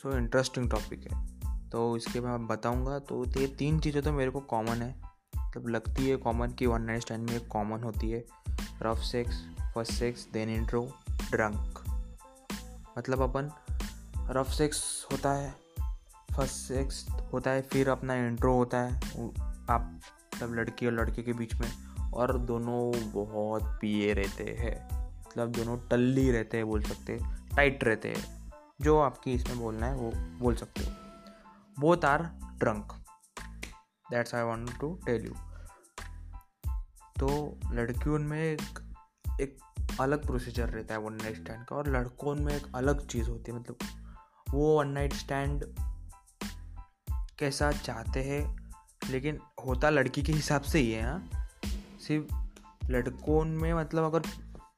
सो 0.01 0.17
इंटरेस्टिंग 0.17 0.69
टॉपिक 0.71 1.11
है। 1.11 1.36
तो 1.71 1.97
इसके 1.97 2.21
मैं 2.21 2.47
बताऊँगा। 2.47 2.99
तो 2.99 3.25
ये 3.37 3.47
तीन 3.47 3.79
चीज़ें 3.79 4.03
तो 4.03 4.11
मेरे 4.11 4.31
को 4.31 4.39
कॉमन 4.39 4.81
है। 4.81 4.95
मतलब 5.37 5.67
लगती 5.67 6.09
है 6.09 6.15
कॉमन 6.15 6.51
कि 6.51 6.65
वन 6.65 6.81
नाइट 6.81 7.01
स्टैंड 7.01 7.29
में 7.29 7.37
एक 7.37 7.47
कॉमन 7.47 7.83
होती 7.83 8.11
है। 8.11 8.25
Rough 8.81 8.97
sex 8.97 9.45
first 9.75 9.93
sex 9.93 10.27
then 10.33 10.49
intro 10.49 10.91
drunk 11.31 11.83
मतलब 12.97 13.21
अपन 13.21 13.51
रफ 14.29 14.47
सेक्स 14.47 15.07
होता 15.11 15.31
है 15.31 15.55
फ़र्स्ट 16.35 16.55
सेक्स 16.55 17.07
होता 17.33 17.51
है, 17.51 17.61
फिर 17.61 17.89
अपना 17.89 18.13
इंट्रो 18.13 18.53
होता 18.53 18.77
है 18.77 18.95
आप 19.69 19.99
मतलब 20.35 20.53
लड़की 20.53 20.85
और 20.85 20.93
लड़के 20.93 21.23
के 21.23 21.33
बीच 21.33 21.55
में। 21.55 21.71
और 22.13 22.37
दोनों 22.37 23.11
बहुत 23.11 23.63
पिए 23.81 24.13
रहते 24.13 24.43
हैं। 24.43 25.05
मतलब 25.27 25.51
दोनों 25.51 25.77
टल्ली 25.77 26.31
रहते 26.31 26.57
हैं 26.57 26.65
बोल 26.67 26.83
सकते 26.83 27.19
टाइट 27.55 27.83
रहते 27.83 28.09
हैं। 28.09 28.51
जो 28.81 28.99
आपकी 28.99 29.33
इसमें 29.33 29.59
बोलना 29.59 29.85
है, 29.85 29.95
वो 29.95 30.11
बोल 30.15 30.55
सकते 30.55 30.83
हो। 30.83 31.06
Both 31.79 32.01
are 32.01 32.23
drunk. 32.63 32.83
That's 34.13 34.33
i 34.33 34.43
want 34.51 34.71
to 34.77 34.95
tell 35.09 35.27
you. 35.27 35.37
तो 37.19 37.59
लड़कियों 37.71 38.19
में 38.19 38.43
एक 38.43 38.95
एक 39.41 39.57
अलग 39.99 40.25
प्रोसीजर 40.25 40.69
रहता 40.69 40.93
है 40.93 40.99
वन 40.99 41.13
नाइट 41.13 41.35
स्टैंड 41.35 41.65
का 41.65 41.75
और 41.75 41.87
लड़कों 41.87 42.35
में 42.35 42.55
एक 42.55 42.67
अलग 42.75 43.07
चीज़ 43.07 43.29
होती 43.29 43.51
है। 43.51 43.59
मतलब 43.59 43.77
वो 44.49 44.79
वन 44.79 44.87
नाइट 44.87 45.13
स्टैंड 45.13 45.65
कैसा 47.39 47.71
चाहते 47.71 48.23
हैं, 48.23 48.71
लेकिन 49.09 49.39
होता 49.65 49.89
लड़की 49.89 50.23
के 50.23 50.31
हिसाब 50.31 50.61
से 50.61 50.79
ही 50.79 50.91
है 50.91 51.03
हाँ। 51.03 51.29
सिर्फ़ 52.07 52.35
लड़कों 52.91 53.45
में 53.45 53.73
मतलब 53.73 54.03
अगर 54.03 54.21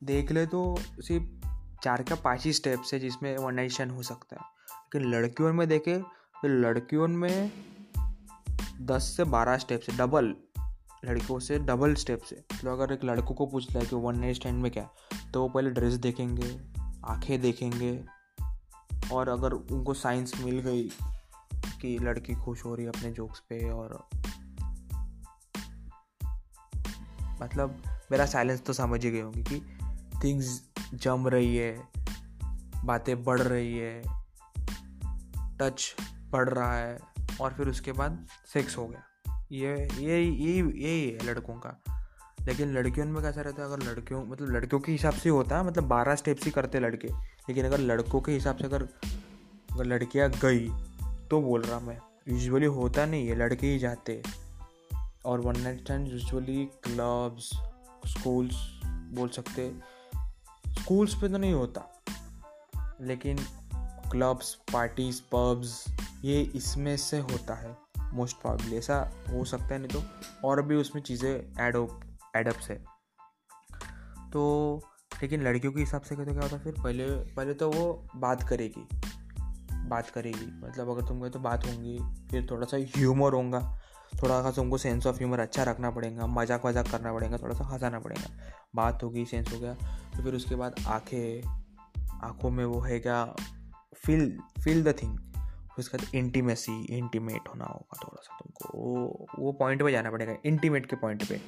देख 0.03 0.31
ले 0.31 0.45
तो 0.45 0.75
सिर्फ़ 0.79 1.47
चार 1.83 2.03
का 2.03 2.15
पाँच 2.15 2.45
ही 2.45 2.53
स्टेप्स 2.53 2.93
है 2.93 2.99
जिसमें 2.99 3.37
वन 3.37 3.53
नाइट 3.53 3.71
स्टैंड 3.71 3.91
हो 3.91 4.03
सकता 4.03 4.35
है। 4.35 4.41
लेकिन 4.41 5.11
लड़कियों 5.11 5.53
में 5.53 5.67
देखे 5.67 6.18
तो 6.41 6.47
लड़कियों 6.47 7.07
में 7.07 7.51
दस 8.81 9.13
से 9.17 9.23
बारह 9.23 9.57
स्टेप्स 9.57 9.89
है 9.89 9.97
डबल 9.97 10.35
लड़कों 11.05 11.39
से 11.39 11.59
डबल 11.59 11.93
स्टेप्स 11.95 12.33
है। 12.33 12.39
तो 12.39 12.71
अगर 12.71 12.93
एक 12.93 13.03
लड़कों 13.03 13.35
को 13.35 13.45
पूछता 13.45 13.79
है 13.79 13.85
कि 13.85 13.95
वन 13.95 14.19
नाइट 14.19 14.35
स्टैंड 14.35 14.61
में 14.63 14.71
क्या 14.71 14.89
तो 15.33 15.41
वो 15.41 15.49
पहले 15.49 15.69
ड्रेस 15.69 15.93
देखेंगे, 15.93 16.59
आँखें 17.05 17.41
देखेंगे। 17.41 18.05
और 19.13 19.29
अगर 19.29 19.51
उनको 19.51 19.93
साइंस 19.93 20.33
मिल 20.43 20.59
गई 20.59 20.91
कि 21.81 21.97
लड़की 21.99 22.35
खुश 22.35 22.65
हो 22.65 22.75
रही 22.75 22.85
है 22.85 22.91
अपने 22.91 23.11
जोक्स 23.11 23.39
पे 23.39 23.69
और 23.69 24.09
मतलब 27.41 27.83
मेरा 28.11 28.25
साइलेंस 28.25 28.61
तो 28.61 28.73
समझ 28.73 29.05
ही 29.05 29.11
गए 29.11 29.21
होंगे 29.21 29.43
कि 29.43 29.77
थिंग्स 30.23 30.69
जम 30.93 31.27
रही 31.27 31.57
है, 31.57 31.87
बातें 32.85 33.23
बढ़ 33.23 33.41
रही 33.41 33.77
है 33.77 34.03
टच 35.57 35.95
बढ़ 36.31 36.49
रहा 36.49 36.75
है 36.75 36.99
और 37.41 37.53
फिर 37.53 37.67
उसके 37.67 37.91
बाद 37.91 38.27
सेक्स 38.53 38.77
हो 38.77 38.87
गया। 38.87 39.03
ये 39.51 39.87
ये 39.97 40.21
यही 40.21 40.83
यही 40.83 41.09
है 41.09 41.25
लड़कों 41.25 41.53
का। 41.53 41.81
लेकिन 42.41 42.73
लड़कियों 42.73 43.05
में 43.05 43.23
कैसा 43.23 43.41
रहता 43.41 43.61
है, 43.61 43.73
अगर 43.73 43.79
लड़कियों 43.79 44.25
मतलब 44.25 44.49
लड़कियों 44.49 44.81
के 44.81 44.91
हिसाब 44.91 45.13
से 45.13 45.29
होता 45.29 45.57
है 45.57 45.65
मतलब 45.65 45.83
बारह 45.83 46.15
स्टेप्स 46.15 46.45
ही 46.45 46.51
करते 46.51 46.79
लड़के। 46.79 47.07
लेकिन 47.17 47.65
अगर 47.65 47.77
लड़कों 47.77 48.21
के 48.21 48.31
हिसाब 48.31 48.57
से 48.57 48.63
अगर 48.63 48.89
अगर 49.71 49.85
लड़कियाँ 49.85 50.29
गई 50.29 50.69
तो 51.27 51.41
बोल 51.41 51.61
रहा 51.61 51.79
मैं 51.79 51.99
यूजुअली 52.29 52.65
होता 52.65 53.05
नहीं 53.05 53.27
है, 53.27 53.35
लड़के 53.35 53.67
ही 53.67 53.79
जाते। 53.79 54.23
और 55.25 55.39
one 55.39 55.59
night 55.59 55.79
stand 55.79 56.07
usually 56.07 56.65
clubs 56.65 57.49
schools 58.07 58.81
बोल 58.85 59.29
सकते। 59.29 59.79
स्कूल्स 60.67 61.13
पे 61.13 61.29
तो 61.29 61.37
नहीं 61.37 61.53
होता। 61.53 62.03
लेकिन 63.01 63.39
क्लब्स 64.11 64.53
पार्टीज़ 64.73 65.21
पब्स 65.31 65.83
ये 66.23 66.41
इसमें 66.55 66.95
से 66.97 67.19
होता 67.21 67.55
है 67.55 67.75
मोस्ट 68.13 68.37
प्रॉब्ली 68.37 68.77
ऐसा 68.77 68.95
हो 69.29 69.43
सकता 69.45 69.73
है, 69.73 69.79
नहीं 69.79 69.89
तो 69.89 70.47
और 70.47 70.61
भी 70.61 70.75
उसमें 70.75 71.01
चीज़ें 71.03 71.31
एड 71.31 71.75
एडअप्स 72.35 72.69
है। 72.69 72.77
तो 74.31 74.81
लेकिन 75.13 75.43
लड़कियों 75.43 75.73
के 75.73 75.79
हिसाब 75.79 76.01
से 76.01 76.15
कहते 76.15 76.31
क्या 76.31 76.41
होता 76.41 76.55
है, 76.55 76.63
फिर 76.63 76.73
पहले 76.83 77.05
पहले 77.35 77.53
तो 77.53 77.69
वो 77.71 78.07
बात 78.15 78.43
करेगी 78.43 78.87
बात 79.89 80.09
करेगी 80.09 80.45
मतलब 80.57 80.89
अगर 80.89 81.07
तुम 81.07 81.19
कहे 81.21 81.29
तो 81.29 81.39
बात 81.39 81.65
होंगी, 81.65 81.97
फिर 82.31 82.47
थोड़ा 82.51 82.67
सा 82.67 82.77
ह्यूमर 82.95 83.33
होगा, 83.33 83.59
थोड़ा 84.13 84.41
सा 84.43 84.51
तुमको 84.51 84.77
सेंस 84.77 85.07
ऑफ़ 85.07 85.17
ह्यूमर 85.17 85.39
अच्छा 85.39 85.63
रखना 85.63 85.91
पड़ेगा, 85.91 86.27
मज़ाक 86.27 86.65
वजाक 86.65 86.87
करना 86.87 87.13
पड़ेगा, 87.13 87.37
थोड़ा 87.37 87.55
सा 87.55 87.63
हंसाना 87.65 87.99
पड़ेगा, 87.99 88.29
बात 88.75 89.03
होगी 89.03 89.25
सेंस 89.25 89.53
हो 89.53 89.59
गया 89.59 89.73
तो 89.73 90.23
फिर 90.23 90.35
उसके 90.35 90.55
बाद 90.55 90.75
आँखें, 90.87 91.41
आँखों 92.23 92.49
में 92.49 92.63
वो 92.65 92.79
है 92.81 92.99
क्या 92.99 93.23
फील 93.95 94.39
फील 94.63 94.83
द 94.83 94.95
थिंग 95.03 95.19
उसके 95.79 95.97
बाद 95.97 96.15
इंटीमेसी 96.15 96.85
इंटीमेट 96.85 97.49
होना 97.49 97.65
होगा 97.65 97.99
थोड़ा 98.03 98.21
सा 98.21 98.37
तुमको। 98.39 98.79
वो 98.79 99.25
वो 99.39 99.51
पॉइंट 99.51 99.83
पे 99.83 99.91
जाना 99.91 100.11
पड़ेगा 100.11 100.35
इंटीमेट 100.45 100.85
के 100.85 100.95
पॉइंट 100.95 101.29
पे। 101.29 101.41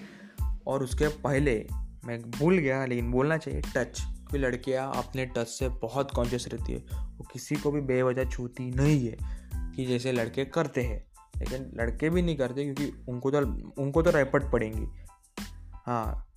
और 0.68 0.84
उसके 0.84 1.08
पहले, 1.08 1.68
मैं 2.06 2.32
भूल 2.32 2.58
गया, 2.58 2.86
लेकिन 2.86 3.12
बोलना 3.12 3.38
चाहिए 3.38 3.62
टच 3.76 4.02
कोई 4.02 4.40
लड़कियाँ 4.40 4.94
अपने 4.96 5.26
टच 5.26 5.48
से 5.48 5.70
बहुत 5.70 6.12
कॉन्शियस 6.12 6.48
रहती 6.48 6.74
है, 6.74 6.80
वो 7.18 7.28
किसी 7.34 7.56
को 7.56 7.72
भी 7.72 7.82
बेवजह 7.82 8.30
छूती 8.30 8.72
नहीं 8.72 9.08
है 9.08 9.18
कि 9.76 9.86
जैसे 9.86 10.12
लड़के 10.12 10.46
करते 10.46 10.82
हैं। 10.82 11.12
लेकिन 11.38 11.72
लड़के 11.76 12.10
भी 12.10 12.22
नहीं 12.22 12.38
करते 12.38 12.64
क्योंकि 12.64 13.06
उनको 13.10 13.32
तो 13.32 13.38
उनको 13.82 14.02
तो 14.02 14.12
रैपट 14.12 14.52
पड़ेंगी। 14.52 14.88
हाँ 15.86 16.31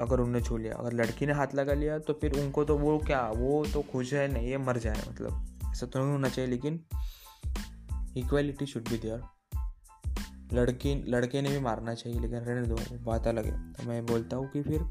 अगर 0.00 0.20
उनने 0.20 0.40
छू 0.40 0.56
लिया, 0.56 0.74
अगर 0.74 0.92
लड़की 0.92 1.26
ने 1.26 1.32
हाथ 1.32 1.54
लगा 1.54 1.74
लिया 1.74 1.98
तो 1.98 2.12
फिर 2.12 2.38
उनको 2.40 2.64
तो 2.64 2.76
वो 2.78 2.98
क्या, 2.98 3.20
वो 3.28 3.64
तो 3.72 3.82
खुश 3.82 4.12
है, 4.14 4.26
नहीं 4.32 4.50
है 4.50 4.58
मर 4.58 4.78
जाए 4.78 5.02
मतलब 5.10 5.70
ऐसा 5.70 5.86
तो 5.86 5.98
नहीं 5.98 6.12
होना 6.12 6.28
चाहिए, 6.28 6.50
लेकिन 6.50 6.80
इक्वलिटी 8.16 8.66
शुड 8.66 8.88
बी 8.88 8.98
देयर 8.98 9.22
लड़की, 10.52 10.94
लड़के 11.08 11.42
ने 11.42 11.50
भी 11.50 11.58
मारना 11.60 11.94
चाहिए, 11.94 12.18
लेकिन 12.20 12.38
रहने 12.38 12.66
दो, 12.66 12.76
बात 13.04 13.26
अलग 13.26 13.44
है। 13.44 13.72
तो 13.72 13.88
मैं 13.88 14.04
बोलता 14.06 14.36
हूँ 14.36 14.48
कि 14.50 14.62
फिर 14.62 14.84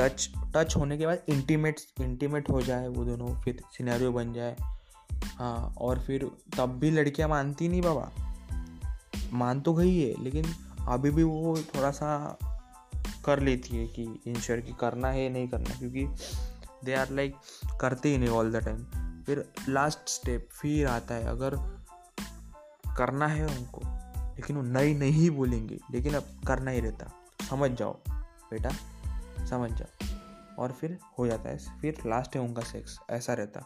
टच 0.00 0.28
टच 0.56 0.76
होने 0.76 0.98
के 0.98 1.06
बाद 1.06 1.22
इंटीमेट 1.28 1.80
इंटीमेट 2.00 2.50
हो 2.50 2.60
जाए 2.62 2.88
वो 2.88 3.04
दोनों, 3.04 3.34
फिर 3.40 3.62
सिनेरियो 3.76 4.12
बन 4.12 4.32
जाए। 4.32 4.56
हाँ 5.36 5.74
और 5.78 5.98
फिर 5.98 6.30
तब 6.56 6.78
भी 6.78 6.90
लड़कियाँ 6.90 7.28
मानती 7.28 7.68
नहीं 7.68 7.82
बाबा। 7.82 8.10
मान 9.32 9.60
तो 9.60 9.74
गई 9.74 9.96
है, 9.98 10.22
लेकिन 10.24 10.44
अभी 10.88 11.10
भी 11.10 11.22
वो 11.22 11.56
थोड़ा 11.74 11.90
सा 11.90 12.38
कर 13.28 13.40
लेती 13.40 13.76
है 13.76 13.86
कि 13.86 14.02
इंश्योर 14.26 14.60
कि 14.60 14.72
करना 14.80 15.08
है 15.08 15.28
नहीं 15.28 15.48
करना, 15.48 15.78
क्योंकि 15.78 16.06
दे 16.84 16.94
आर 16.94 17.10
लाइक 17.10 17.34
करते 17.80 18.08
ही 18.08 18.18
नहीं 18.18 18.28
ऑल 18.28 18.52
द 18.52 18.64
टाइम 18.64 18.84
फिर 19.24 19.44
लास्ट 19.68 20.08
स्टेप 20.08 20.48
फिर 20.52 20.86
आता 20.86 21.14
है, 21.14 21.24
अगर 21.24 21.56
करना 22.96 23.26
है 23.26 23.46
उनको, 23.46 23.80
लेकिन 24.36 24.56
वो 24.56 24.62
नई 24.62 24.94
नहीं 24.94 25.30
बोलेंगे, 25.30 25.78
लेकिन 25.90 26.14
अब 26.14 26.24
करना 26.46 26.70
ही 26.70 26.80
रहता। 26.80 27.10
समझ 27.50 27.70
जाओ 27.70 27.92
बेटा, 28.50 28.70
समझ 29.46 29.70
जाओ। 29.72 30.06
और 30.58 30.72
फिर 30.72 30.98
हो 31.18 31.26
जाता 31.26 31.48
है, 31.48 31.58
फिर 31.80 32.02
लास्ट 32.06 32.36
है 32.36 32.42
उनका 32.42 32.62
सेक्स 32.62 32.98
ऐसा 33.10 33.34
रहता। 33.34 33.60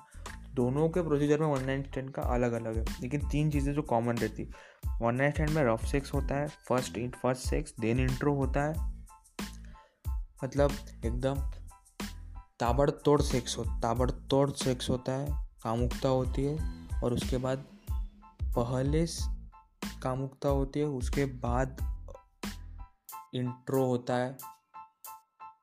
दोनों 0.54 0.88
के 0.88 1.02
प्रोसीजर 1.02 1.40
में 1.40 1.46
वन 1.46 1.64
नाइट 1.64 1.86
स्टैंड 1.86 2.10
का 2.10 2.22
अलग 2.22 2.52
अलग 2.52 2.76
है, 2.76 2.84
लेकिन 3.02 3.28
तीन 3.28 3.50
चीज़ें 3.50 3.72
जो 3.74 3.82
कॉमन 3.82 4.16
रहती। 4.16 4.48
वन 5.00 5.14
नाइट 5.14 5.34
स्टैंड 5.34 5.50
में 5.50 5.62
रफ 5.64 5.84
सेक्स 5.84 6.14
होता 6.14 6.34
है 6.34 6.48
first 6.68 6.98
first 7.16 7.48
sex 7.48 7.74
then 7.80 8.00
intro 8.00 8.34
होता 8.34 8.62
है 8.62 8.91
मतलब 10.44 10.72
एकदम 11.04 11.40
ताबड़तोड़ 12.60 13.20
सेक्स 13.22 13.56
हो, 13.58 13.64
ताबड़तोड़ 13.82 14.50
सेक्स 14.50 14.90
होता 14.90 15.12
है, 15.12 15.30
कामुकता 15.62 16.08
होती 16.08 16.44
है 16.44 17.00
और 17.04 17.12
उसके 17.12 17.36
बाद 17.38 17.64
पहले 18.56 19.06
कामुकता 20.02 20.48
होती 20.48 20.80
है, 20.80 20.86
उसके 20.86 21.24
बाद 21.24 21.76
इंट्रो 23.34 23.84
होता 23.86 24.16
है, 24.16 24.36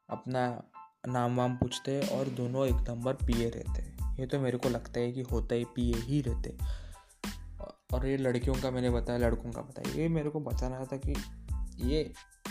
अपना 0.09 0.45
नाम 1.07 1.36
वाम 1.38 1.55
पूछते 1.57 1.95
हैं 1.95 2.09
और 2.09 2.29
दोनों 2.29 2.65
एक 2.67 2.89
नंबर 2.89 3.13
पिए 3.13 3.50
रहते 3.50 3.81
हैं। 3.81 4.17
ये 4.19 4.25
तो 4.25 4.39
मेरे 4.39 4.57
को 4.57 4.69
लगता 4.69 5.00
है 5.00 5.12
कि 5.12 5.21
होता 5.21 5.55
ही, 5.55 5.65
पिए 5.65 5.95
ही 5.95 6.21
रहते 6.21 6.57
और 7.93 8.05
ये 8.07 8.17
लड़कियों 8.17 8.55
का 8.55 8.71
मैंने 8.71 8.89
बताया, 8.89 9.19
लड़कों 9.19 9.51
का 9.51 9.62
बताया। 9.62 9.93
ये 9.95 10.07
मेरे 10.07 10.29
को 10.29 10.39
बताना 10.39 10.83
था 10.86 10.98
कि 10.98 11.15
ये 11.86 12.03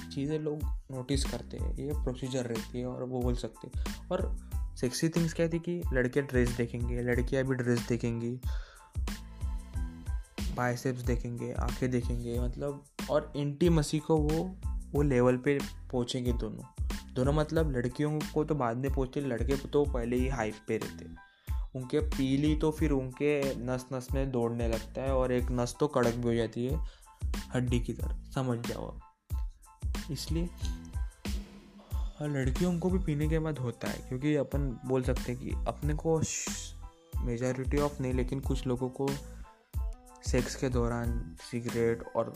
चीज़ें 0.08 0.38
लोग 0.38 0.62
नोटिस 0.90 1.24
करते 1.24 1.56
हैं, 1.56 1.74
ये 1.76 1.92
प्रोसीजर 1.94 2.44
रहती 2.44 2.78
है 2.78 2.86
और 2.86 3.04
वो 3.04 3.20
बोल 3.20 3.34
सकते 3.34 3.70
और 4.10 4.36
सेक्सी 4.80 5.08
थिंग्स 5.08 5.32
क्या 5.32 5.48
थी 5.48 5.58
कि 5.58 5.80
लड़के 5.92 6.22
ड्रेस 6.22 6.50
देखेंगे, 6.50 7.02
लड़कियाँ 7.02 7.44
भी 7.44 7.54
ड्रेस 7.54 7.86
देखेंगी 7.88 8.38
बाइसेप्स 10.56 11.00
देखेंगे, 11.00 11.52
आँखें 11.52 11.90
देखेंगे 11.90 12.38
मतलब 12.40 12.84
और 13.10 13.32
इंटीमसी 13.36 13.98
को 13.98 14.16
वो 14.16 14.44
वो 14.92 15.02
लेवल 15.02 15.36
पे 15.36 15.58
पहुँचेंगे 15.92 16.32
दोनों। 16.32 16.84
दोनों 17.14 17.32
मतलब 17.32 17.70
लड़कियों 17.76 18.18
को 18.34 18.44
तो 18.44 18.54
बाद 18.54 18.76
में 18.76 18.92
पहुँचते, 18.94 19.20
लड़के 19.20 19.56
तो 19.56 19.84
पहले 19.84 20.16
ही 20.16 20.28
हाइप 20.28 20.54
पे 20.68 20.76
रहते 20.78 21.06
उनके 21.76 22.00
पीली 22.00 22.54
तो 22.56 22.70
फिर 22.70 22.90
उनके 22.90 23.40
नस 23.56 23.86
नस 23.92 24.08
में 24.12 24.30
दौड़ने 24.30 24.68
लगता 24.68 25.02
है 25.02 25.14
और 25.14 25.32
एक 25.32 25.50
नस 25.50 25.76
तो 25.80 25.86
कड़क 25.86 26.14
भी 26.14 26.28
हो 26.28 26.34
जाती 26.34 26.66
है, 26.66 26.78
हड्डी 27.54 27.80
की 27.80 27.92
तरह, 27.92 28.22
समझ 28.34 28.58
जाओ 28.68 28.98
इसलिए 30.10 30.48
और 32.22 32.28
लड़कियों 32.28 32.78
को 32.78 32.90
भी 32.90 32.98
पीने 32.98 33.28
के 33.28 33.38
बाद 33.38 33.58
होता 33.58 33.88
है, 33.88 33.98
क्योंकि 34.08 34.34
अपन 34.36 34.80
बोल 34.86 35.02
सकते 35.02 35.32
हैं 35.32 35.40
कि 35.40 35.50
अपने 35.68 35.94
को 35.94 36.18
मेजॉरिटी 37.24 37.78
ऑफ़ 37.78 38.02
नहीं, 38.02 38.12
लेकिन 38.12 38.40
कुछ 38.40 38.66
लोगों 38.66 38.88
को 38.88 39.08
सेक्स 40.26 40.54
के 40.54 40.68
दौरान 40.68 41.36
सिगरेट 41.50 42.02
और 42.16 42.34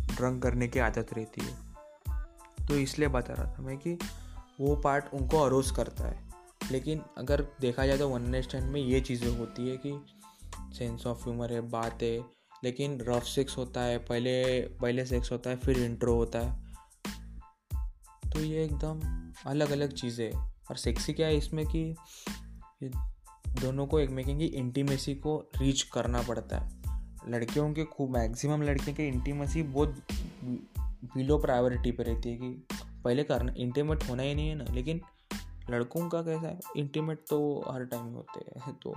ड्रंक 0.00 0.42
करने 0.42 0.68
की 0.68 0.78
आदत 0.78 1.06
रहती 1.12 1.40
है। 1.44 1.56
तो 2.66 2.74
इसलिए 2.74 3.08
बता 3.08 3.34
रहा 3.34 3.52
था 3.52 3.62
मैं 3.62 3.78
कि 3.78 3.98
वो 4.60 4.76
पार्ट 4.76 5.04
उनको 5.14 5.40
अरोज 5.40 5.70
करता 5.70 6.04
है। 6.04 6.28
लेकिन 6.72 7.02
अगर 7.18 7.46
देखा 7.60 7.86
जाए 7.86 7.98
तो 7.98 8.08
वन 8.08 8.22
नाइट 8.22 8.44
स्टैंड 8.44 8.64
में 8.64 8.80
ये 8.80 9.00
चीज़ें 9.00 9.38
होती 9.38 9.68
है 9.68 9.76
कि 9.76 10.04
सेंस 10.78 11.06
ऑफ़ 11.06 11.22
ह्यूमर 11.24 11.52
है, 11.52 11.60
बात 11.60 12.02
है 12.02 12.18
लेकिन 12.64 13.00
रफ 13.00 13.22
सेक्स 13.22 13.56
होता 13.56 13.80
है, 13.80 13.98
पहले 13.98 14.60
पहले 14.60 15.06
सेक्स 15.06 15.32
होता 15.32 15.50
है, 15.50 15.56
फिर 15.56 15.78
इंट्रो 15.78 16.14
होता 16.14 16.38
है। 16.38 16.67
तो 18.34 18.40
ये 18.40 18.64
एकदम 18.64 19.00
अलग 19.46 19.70
अलग 19.70 19.92
चीज़ें 19.92 20.30
और 20.30 20.76
सेक्सी 20.76 21.12
क्या 21.12 21.26
है 21.26 21.36
इसमें 21.36 21.64
कि 21.66 21.94
दोनों 23.60 23.86
को 23.86 24.00
एक 24.00 24.10
मेकिंग 24.10 24.38
की 24.38 24.46
इंटीमेसी 24.46 25.14
को 25.16 25.38
रीच 25.56 25.82
करना 25.84 26.22
पड़ता 26.22 26.58
है। 26.58 26.76
लड़कियों 27.28 27.72
के 27.74 27.84
खूब 27.84 28.10
मैक्सिमम 28.10 28.62
लड़कियों 28.62 28.96
के 28.96 29.06
इंटीमेसी 29.08 29.62
बहुत 29.62 30.02
बिलो 30.44 31.38
प्रायोरिटी 31.38 31.92
पर 31.92 32.04
रहती 32.04 32.30
है 32.30 32.36
कि 32.36 32.48
पहले 33.04 33.24
करना 33.24 33.52
इंटीमेट 33.56 34.08
होना 34.08 34.22
ही 34.22 34.34
नहीं 34.34 34.48
है 34.48 34.54
ना। 34.54 34.64
लेकिन 34.70 35.00
लड़कों 35.70 36.08
का 36.08 36.22
कैसा 36.22 36.48
है 36.48 36.58
इंटीमेट 36.76 37.24
तो 37.30 37.38
हर 37.70 37.84
टाइम 37.84 38.04
होते 38.04 38.60
हैं 38.60 38.74
तो 38.74 38.94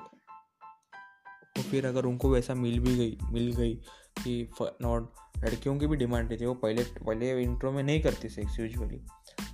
तो 1.55 1.61
फिर 1.61 1.85
अगर 1.85 2.05
उनको 2.05 2.29
वैसा 2.29 2.53
मिल 2.55 2.79
भी 2.79 2.95
गई, 2.97 3.17
मिल 3.31 3.51
गई 3.53 3.73
कि 4.17 4.50
नॉट 4.81 5.11
लड़कियों 5.38 5.77
की 5.79 5.88
भी 5.88 5.97
डिमांड 5.97 6.29
रहती 6.29 6.43
है। 6.43 6.47
वो 6.47 6.53
पहले 6.55 6.83
पहले 6.83 7.41
इंट्रो 7.43 7.71
में 7.71 7.81
नहीं 7.83 8.01
करती 8.01 8.29
सेक्स 8.29 8.59
यूजुअली 8.59 9.01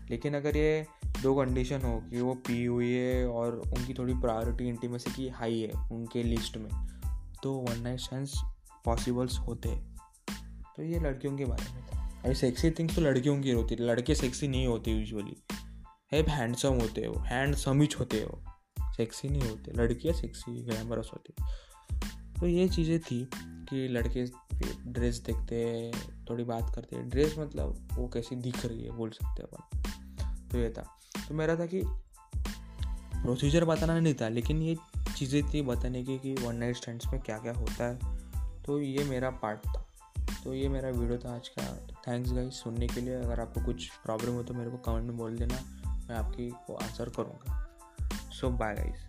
लेकिन 0.09 0.35
अगर 0.35 0.57
ये 0.57 0.85
दो 1.21 1.33
कंडीशन 1.35 1.81
हो 1.81 1.97
कि 2.09 2.21
वो 2.21 2.33
पी 2.47 2.63
हुई 2.65 2.91
है 2.91 3.27
और 3.27 3.55
उनकी 3.57 3.93
थोड़ी 3.93 4.13
प्रायोरिटी 4.13 4.67
इंटीमेसी 4.69 5.11
की 5.11 5.27
हाई 5.29 5.59
है, 5.59 5.71
उनके 5.91 6.23
लिस्ट 6.23 6.57
में 6.57 6.69
तो 7.43 7.53
वन 7.59 7.81
नाइट 7.81 7.99
स्टैंड 7.99 8.27
पॉसिबल्स 8.85 9.37
होते 9.39 9.69
हैं। 9.69 9.95
तो 10.75 10.83
ये 10.83 10.99
लड़कियों 10.99 11.35
के 11.37 11.45
बारे 11.45 11.73
में 11.73 11.81
था। 11.83 12.05
अभी 12.25 12.33
सेक्सी 12.35 12.71
थिंग्स 12.71 12.95
तो 12.95 13.01
लड़कियों 13.01 13.41
की 13.41 13.51
होती 13.51 13.75
है 13.75 13.85
लड़के 13.85 14.15
सेक्सी 14.15 14.47
नहीं 14.47 14.67
होते 14.67 14.91
यूजुअली 14.91 15.35
है 16.13 16.21
हैंडसम 16.29 16.79
होते 16.81 17.05
हो 17.05 17.19
हैंडसम 17.21 17.81
ही 17.81 17.87
होते 17.99 18.21
हो। 18.21 18.41
सेक्सी 18.95 19.29
नहीं 19.29 19.41
होते। 19.41 19.71
लड़कियाँ 19.71 20.15
सेक्सी 20.15 20.51
ग्लैमरस 20.63 21.11
होती 21.13 21.33
तो 22.39 22.47
ये 22.47 22.67
चीज़ें 22.69 22.99
थी 22.99 23.27
कि 23.35 23.87
लड़के 23.87 24.25
ड्रेस 24.87 25.19
देखते 25.19 25.91
थोड़ी 26.29 26.43
बात 26.43 26.71
करते 26.75 26.95
हैं। 26.95 27.07
ड्रेस 27.09 27.35
मतलब 27.39 27.87
वो 27.93 28.07
कैसी 28.07 28.35
दिख 28.35 28.65
रही 28.65 28.83
है, 28.83 28.91
बोल 28.91 29.09
सकते 29.09 29.43
हैं 29.43 29.49
अपन। 29.49 29.86
तो 30.51 30.57
ये 30.57 30.69
था। 30.69 30.99
तो 31.27 31.35
मेरा 31.35 31.55
था 31.55 31.65
कि 31.65 31.81
प्रोसीजर 33.21 33.65
बताना 33.65 33.99
नहीं 33.99 34.13
था, 34.13 34.27
लेकिन 34.29 34.61
ये 34.61 34.77
चीज़ें 35.17 35.53
थी 35.53 35.61
बताने 35.61 36.03
की 36.03 36.17
कि 36.17 36.35
वन 36.35 36.55
नाइट 36.55 36.75
स्टैंड्स 36.75 37.07
में 37.07 37.21
क्या 37.21 37.37
क्या 37.37 37.53
होता 37.53 37.85
है। 37.85 37.99
तो 38.63 38.81
ये 38.81 39.03
मेरा 39.03 39.29
पार्ट 39.29 39.59
था। 39.59 39.87
तो 40.43 40.53
ये 40.53 40.69
मेरा 40.69 40.89
वीडियो 40.89 41.17
था 41.17 41.35
आज 41.35 41.47
का। 41.47 41.63
थैंक्स 42.07 42.33
गाइस 42.33 42.53
सुनने 42.53 42.87
के 42.87 43.01
लिए। 43.01 43.15
अगर 43.15 43.39
आपको 43.39 43.65
कुछ 43.65 43.89
प्रॉब्लम 43.89 44.33
हो 44.33 44.43
तो 44.43 44.53
मेरे 44.53 44.69
को 44.69 44.77
कमेंट 44.77 45.03
में 45.03 45.17
बोल 45.17 45.37
देना। 45.37 45.55
मैं 46.09 46.15
आपकी 46.15 46.49
को 46.49 46.75
आंसर 46.75 47.09
करूँगा। 47.09 47.67
सो 48.11 48.49
बाय 48.49 48.75
गाइस 48.75 49.06